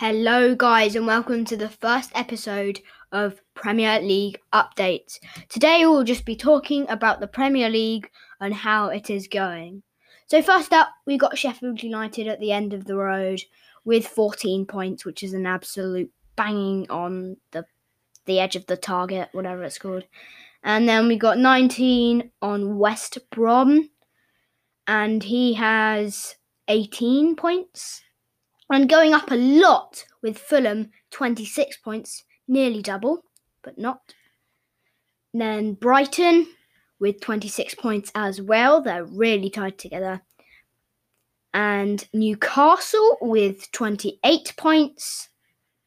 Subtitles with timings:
[0.00, 2.80] Hello, guys, and welcome to the first episode
[3.12, 5.18] of Premier League Updates.
[5.50, 8.10] Today, we'll just be talking about the Premier League
[8.40, 9.82] and how it is going.
[10.26, 13.42] So, first up, we got Sheffield United at the end of the road
[13.84, 17.66] with 14 points, which is an absolute banging on the
[18.24, 20.04] the edge of the target, whatever it's called.
[20.64, 23.90] And then we got 19 on West Brom,
[24.86, 26.36] and he has
[26.68, 28.00] 18 points
[28.70, 33.24] and going up a lot with Fulham 26 points, nearly double,
[33.62, 34.00] but not.
[35.34, 36.46] Then Brighton
[36.98, 38.80] with 26 points as well.
[38.80, 40.22] They're really tied together.
[41.52, 45.28] And Newcastle with 28 points.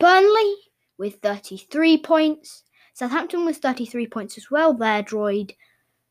[0.00, 0.54] Burnley
[0.98, 2.64] with 33 points.
[2.94, 4.74] Southampton with 33 points as well.
[4.74, 5.54] They're droid,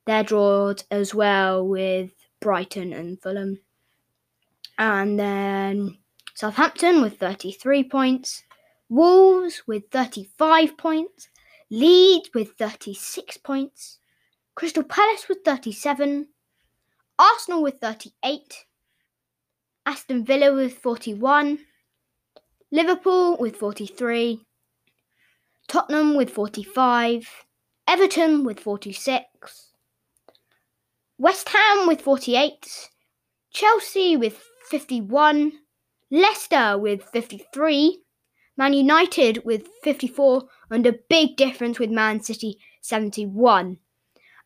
[0.05, 3.59] they're drawed as well with Brighton and Fulham.
[4.77, 5.97] And then
[6.33, 8.43] Southampton with 33 points,
[8.89, 11.29] Wolves with 35 points,
[11.69, 13.99] Leeds with 36 points,
[14.55, 16.27] Crystal Palace with 37,
[17.17, 18.65] Arsenal with 38,
[19.85, 21.59] Aston Villa with 41,
[22.71, 24.45] Liverpool with 43,
[25.67, 27.45] Tottenham with 45,
[27.87, 29.71] Everton with 46,
[31.17, 32.89] West Ham with 48,
[33.51, 35.53] Chelsea with 51,
[36.11, 38.01] Leicester with 53,
[38.57, 43.77] Man United with 54, and a big difference with Man City 71.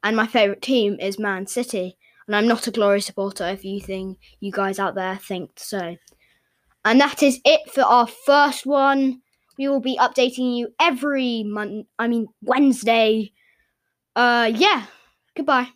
[0.03, 1.97] And my favourite team is Man City.
[2.27, 5.97] And I'm not a glory supporter if you think you guys out there think so.
[6.83, 9.21] And that is it for our first one.
[9.57, 13.31] We will be updating you every month, I mean Wednesday.
[14.15, 14.85] Uh yeah.
[15.35, 15.69] Goodbye.